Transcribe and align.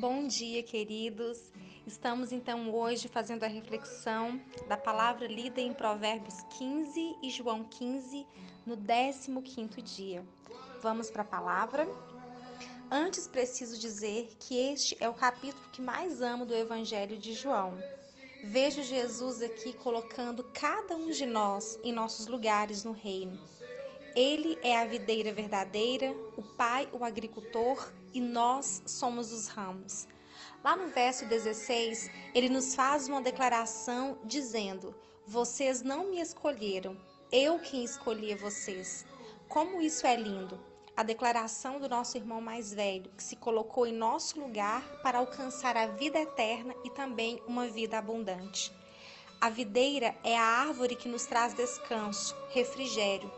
Bom 0.00 0.26
dia, 0.26 0.62
queridos. 0.62 1.52
Estamos 1.86 2.32
então 2.32 2.74
hoje 2.74 3.06
fazendo 3.06 3.44
a 3.44 3.46
reflexão 3.46 4.40
da 4.66 4.74
palavra 4.74 5.26
lida 5.26 5.60
em 5.60 5.74
Provérbios 5.74 6.36
15 6.56 7.16
e 7.22 7.28
João 7.28 7.64
15 7.64 8.26
no 8.64 8.78
15º 8.78 9.82
dia. 9.82 10.24
Vamos 10.80 11.10
para 11.10 11.20
a 11.20 11.26
palavra. 11.26 11.86
Antes 12.90 13.28
preciso 13.28 13.78
dizer 13.78 14.30
que 14.38 14.56
este 14.56 14.96
é 15.00 15.06
o 15.06 15.12
capítulo 15.12 15.68
que 15.70 15.82
mais 15.82 16.22
amo 16.22 16.46
do 16.46 16.54
Evangelho 16.54 17.18
de 17.18 17.34
João. 17.34 17.76
Vejo 18.42 18.82
Jesus 18.82 19.42
aqui 19.42 19.74
colocando 19.74 20.42
cada 20.44 20.96
um 20.96 21.10
de 21.10 21.26
nós 21.26 21.78
em 21.84 21.92
nossos 21.92 22.26
lugares 22.26 22.84
no 22.84 22.92
reino 22.92 23.38
ele 24.14 24.58
é 24.62 24.78
a 24.78 24.84
videira 24.84 25.32
verdadeira, 25.32 26.14
o 26.36 26.42
Pai 26.42 26.88
o 26.92 27.04
agricultor 27.04 27.92
e 28.12 28.20
nós 28.20 28.82
somos 28.86 29.32
os 29.32 29.46
ramos. 29.48 30.08
Lá 30.62 30.76
no 30.76 30.88
verso 30.88 31.26
16, 31.26 32.10
ele 32.34 32.48
nos 32.48 32.74
faz 32.74 33.08
uma 33.08 33.20
declaração 33.20 34.18
dizendo: 34.24 34.94
Vocês 35.26 35.82
não 35.82 36.10
me 36.10 36.20
escolheram, 36.20 36.96
eu 37.30 37.58
quem 37.58 37.84
escolhi 37.84 38.34
vocês. 38.34 39.06
Como 39.48 39.80
isso 39.80 40.06
é 40.06 40.16
lindo! 40.16 40.60
A 40.96 41.02
declaração 41.02 41.80
do 41.80 41.88
nosso 41.88 42.18
irmão 42.18 42.40
mais 42.40 42.74
velho, 42.74 43.10
que 43.16 43.22
se 43.22 43.36
colocou 43.36 43.86
em 43.86 43.92
nosso 43.92 44.38
lugar 44.38 44.82
para 45.02 45.18
alcançar 45.18 45.76
a 45.76 45.86
vida 45.86 46.18
eterna 46.18 46.74
e 46.84 46.90
também 46.90 47.40
uma 47.46 47.66
vida 47.68 47.96
abundante. 47.96 48.70
A 49.40 49.48
videira 49.48 50.14
é 50.22 50.36
a 50.36 50.44
árvore 50.44 50.94
que 50.94 51.08
nos 51.08 51.24
traz 51.24 51.54
descanso, 51.54 52.36
refrigério, 52.50 53.32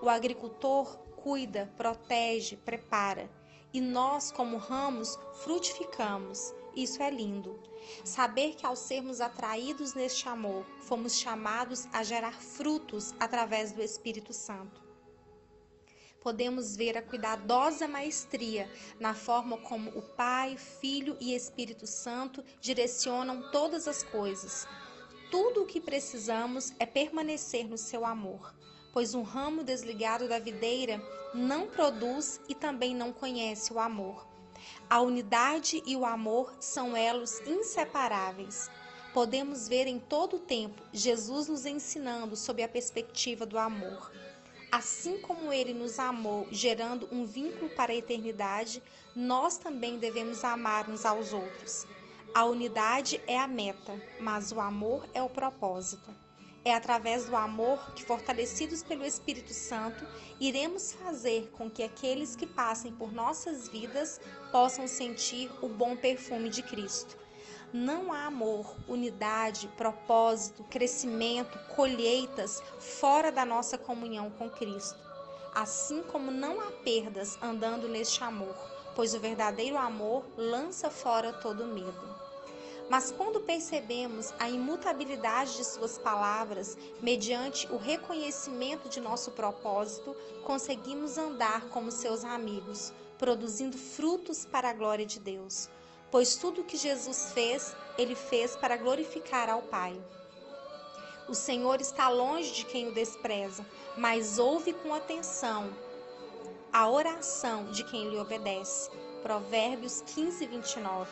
o 0.00 0.08
agricultor 0.08 0.96
cuida, 1.22 1.72
protege, 1.76 2.56
prepara. 2.56 3.28
E 3.72 3.80
nós, 3.80 4.30
como 4.30 4.56
ramos, 4.56 5.18
frutificamos. 5.42 6.54
Isso 6.74 7.02
é 7.02 7.10
lindo. 7.10 7.58
Saber 8.04 8.54
que 8.54 8.64
ao 8.64 8.76
sermos 8.76 9.20
atraídos 9.20 9.94
neste 9.94 10.28
amor, 10.28 10.64
fomos 10.82 11.18
chamados 11.18 11.86
a 11.92 12.02
gerar 12.02 12.40
frutos 12.40 13.12
através 13.18 13.72
do 13.72 13.82
Espírito 13.82 14.32
Santo. 14.32 14.80
Podemos 16.20 16.76
ver 16.76 16.96
a 16.96 17.02
cuidadosa 17.02 17.86
maestria 17.86 18.70
na 18.98 19.14
forma 19.14 19.58
como 19.58 19.90
o 19.90 20.02
Pai, 20.02 20.56
Filho 20.56 21.16
e 21.20 21.34
Espírito 21.34 21.86
Santo 21.86 22.44
direcionam 22.60 23.50
todas 23.50 23.86
as 23.86 24.02
coisas. 24.02 24.66
Tudo 25.30 25.62
o 25.62 25.66
que 25.66 25.80
precisamos 25.80 26.72
é 26.78 26.86
permanecer 26.86 27.68
no 27.68 27.78
seu 27.78 28.04
amor 28.04 28.54
pois 28.92 29.14
um 29.14 29.22
ramo 29.22 29.62
desligado 29.62 30.28
da 30.28 30.38
videira 30.38 31.02
não 31.34 31.66
produz 31.66 32.40
e 32.48 32.54
também 32.54 32.94
não 32.94 33.12
conhece 33.12 33.72
o 33.72 33.78
amor. 33.78 34.26
A 34.88 35.00
unidade 35.00 35.82
e 35.86 35.94
o 35.96 36.04
amor 36.04 36.54
são 36.60 36.96
elos 36.96 37.40
inseparáveis. 37.46 38.70
Podemos 39.12 39.68
ver 39.68 39.86
em 39.86 39.98
todo 39.98 40.36
o 40.36 40.40
tempo 40.40 40.82
Jesus 40.92 41.48
nos 41.48 41.66
ensinando 41.66 42.36
sob 42.36 42.62
a 42.62 42.68
perspectiva 42.68 43.44
do 43.44 43.58
amor. 43.58 44.12
Assim 44.70 45.18
como 45.20 45.52
ele 45.52 45.72
nos 45.72 45.98
amou, 45.98 46.46
gerando 46.50 47.08
um 47.10 47.24
vínculo 47.24 47.70
para 47.70 47.92
a 47.92 47.96
eternidade, 47.96 48.82
nós 49.16 49.56
também 49.56 49.98
devemos 49.98 50.44
amar 50.44 50.90
uns 50.90 51.06
aos 51.06 51.32
outros. 51.32 51.86
A 52.34 52.44
unidade 52.44 53.20
é 53.26 53.38
a 53.38 53.48
meta, 53.48 54.00
mas 54.20 54.52
o 54.52 54.60
amor 54.60 55.08
é 55.14 55.22
o 55.22 55.30
propósito. 55.30 56.14
É 56.68 56.74
através 56.74 57.24
do 57.24 57.34
amor 57.34 57.94
que, 57.94 58.04
fortalecidos 58.04 58.82
pelo 58.82 59.02
Espírito 59.02 59.54
Santo, 59.54 60.06
iremos 60.38 60.92
fazer 60.92 61.48
com 61.50 61.70
que 61.70 61.82
aqueles 61.82 62.36
que 62.36 62.46
passem 62.46 62.92
por 62.92 63.10
nossas 63.10 63.70
vidas 63.70 64.20
possam 64.52 64.86
sentir 64.86 65.50
o 65.62 65.68
bom 65.70 65.96
perfume 65.96 66.50
de 66.50 66.62
Cristo. 66.62 67.16
Não 67.72 68.12
há 68.12 68.26
amor, 68.26 68.76
unidade, 68.86 69.66
propósito, 69.78 70.62
crescimento, 70.64 71.58
colheitas 71.74 72.62
fora 72.78 73.32
da 73.32 73.46
nossa 73.46 73.78
comunhão 73.78 74.28
com 74.32 74.50
Cristo. 74.50 74.98
Assim 75.54 76.02
como 76.02 76.30
não 76.30 76.60
há 76.60 76.70
perdas 76.70 77.38
andando 77.40 77.88
neste 77.88 78.22
amor, 78.22 78.54
pois 78.94 79.14
o 79.14 79.20
verdadeiro 79.20 79.78
amor 79.78 80.22
lança 80.36 80.90
fora 80.90 81.32
todo 81.32 81.64
medo. 81.64 82.27
Mas 82.88 83.10
quando 83.10 83.40
percebemos 83.40 84.32
a 84.38 84.48
imutabilidade 84.48 85.56
de 85.56 85.64
Suas 85.64 85.98
palavras, 85.98 86.76
mediante 87.02 87.66
o 87.70 87.76
reconhecimento 87.76 88.88
de 88.88 89.00
nosso 89.00 89.30
propósito, 89.32 90.16
conseguimos 90.44 91.18
andar 91.18 91.68
como 91.68 91.90
seus 91.90 92.24
amigos, 92.24 92.92
produzindo 93.18 93.76
frutos 93.76 94.46
para 94.46 94.70
a 94.70 94.72
glória 94.72 95.04
de 95.04 95.20
Deus. 95.20 95.68
Pois 96.10 96.36
tudo 96.36 96.62
o 96.62 96.64
que 96.64 96.78
Jesus 96.78 97.32
fez, 97.34 97.76
ele 97.98 98.14
fez 98.14 98.56
para 98.56 98.76
glorificar 98.76 99.50
ao 99.50 99.60
Pai. 99.60 100.00
O 101.28 101.34
Senhor 101.34 101.82
está 101.82 102.08
longe 102.08 102.52
de 102.52 102.64
quem 102.64 102.88
o 102.88 102.94
despreza, 102.94 103.66
mas 103.98 104.38
ouve 104.38 104.72
com 104.72 104.94
atenção 104.94 105.70
a 106.72 106.88
oração 106.88 107.70
de 107.70 107.84
quem 107.84 108.08
lhe 108.08 108.18
obedece. 108.18 108.90
Provérbios 109.22 110.02
15, 110.02 110.46
29. 110.46 111.10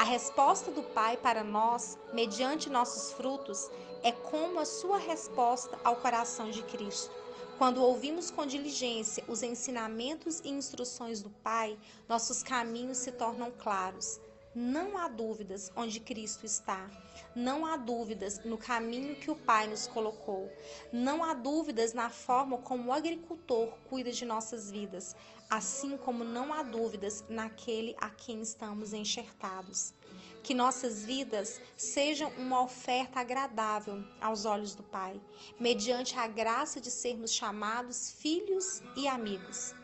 A 0.00 0.02
resposta 0.02 0.70
do 0.70 0.82
Pai 0.82 1.18
para 1.18 1.44
nós, 1.44 1.98
mediante 2.14 2.70
nossos 2.70 3.12
frutos, 3.12 3.70
é 4.02 4.10
como 4.10 4.58
a 4.58 4.64
sua 4.64 4.96
resposta 4.96 5.78
ao 5.84 5.96
coração 5.96 6.50
de 6.50 6.62
Cristo. 6.62 7.14
Quando 7.58 7.82
ouvimos 7.82 8.30
com 8.30 8.46
diligência 8.46 9.22
os 9.28 9.42
ensinamentos 9.42 10.40
e 10.40 10.48
instruções 10.48 11.20
do 11.20 11.28
Pai, 11.28 11.78
nossos 12.08 12.42
caminhos 12.42 12.96
se 12.96 13.12
tornam 13.12 13.50
claros. 13.50 14.18
Não 14.52 14.98
há 14.98 15.06
dúvidas 15.06 15.70
onde 15.76 16.00
Cristo 16.00 16.44
está. 16.44 16.90
Não 17.36 17.64
há 17.64 17.76
dúvidas 17.76 18.44
no 18.44 18.58
caminho 18.58 19.14
que 19.14 19.30
o 19.30 19.36
Pai 19.36 19.68
nos 19.68 19.86
colocou. 19.86 20.50
Não 20.92 21.22
há 21.22 21.34
dúvidas 21.34 21.92
na 21.92 22.10
forma 22.10 22.58
como 22.58 22.88
o 22.88 22.92
agricultor 22.92 23.68
cuida 23.88 24.10
de 24.10 24.24
nossas 24.24 24.68
vidas, 24.68 25.14
assim 25.48 25.96
como 25.96 26.24
não 26.24 26.52
há 26.52 26.64
dúvidas 26.64 27.24
naquele 27.28 27.94
a 28.00 28.10
quem 28.10 28.42
estamos 28.42 28.92
enxertados. 28.92 29.94
Que 30.42 30.52
nossas 30.52 31.04
vidas 31.04 31.60
sejam 31.76 32.28
uma 32.30 32.60
oferta 32.60 33.20
agradável 33.20 34.02
aos 34.20 34.44
olhos 34.46 34.74
do 34.74 34.82
Pai, 34.82 35.20
mediante 35.60 36.18
a 36.18 36.26
graça 36.26 36.80
de 36.80 36.90
sermos 36.90 37.32
chamados 37.32 38.10
filhos 38.18 38.82
e 38.96 39.06
amigos. 39.06 39.74